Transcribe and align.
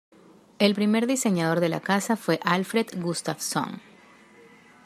El 0.57 0.73
primer 0.73 1.05
diseñador 1.05 1.59
de 1.59 1.69
la 1.69 1.79
casa 1.79 2.15
fue 2.15 2.39
Alfred 2.43 2.99
Gustafsson. 2.99 3.83